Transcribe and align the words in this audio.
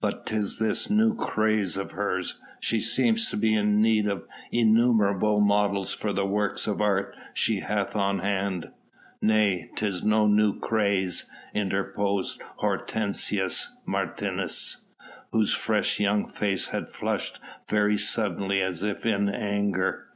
But 0.00 0.26
'tis 0.26 0.60
this 0.60 0.88
new 0.88 1.16
craze 1.16 1.76
of 1.76 1.90
hers! 1.90 2.38
She 2.60 2.80
seems 2.80 3.28
to 3.30 3.36
be 3.36 3.56
in 3.56 3.82
need 3.82 4.06
of 4.06 4.22
innumerable 4.52 5.40
models 5.40 5.92
for 5.92 6.12
the 6.12 6.24
works 6.24 6.68
of 6.68 6.80
art 6.80 7.12
she 7.34 7.58
hath 7.58 7.96
on 7.96 8.20
hand." 8.20 8.70
"Nay, 9.20 9.70
'tis 9.74 10.04
no 10.04 10.28
new 10.28 10.60
craze," 10.60 11.28
interposed 11.54 12.40
Hortensius 12.58 13.76
Martius, 13.84 14.84
whose 15.32 15.52
fresh 15.52 15.98
young 15.98 16.30
face 16.30 16.68
had 16.68 16.90
flushed 16.92 17.40
very 17.68 17.98
suddenly 17.98 18.62
as 18.62 18.84
if 18.84 19.04
in 19.04 19.28
anger. 19.28 20.06